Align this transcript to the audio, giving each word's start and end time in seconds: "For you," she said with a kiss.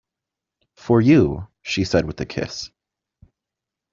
"For 0.77 0.99
you," 0.99 1.47
she 1.61 1.83
said 1.85 2.05
with 2.07 2.19
a 2.21 2.25
kiss. 2.25 2.71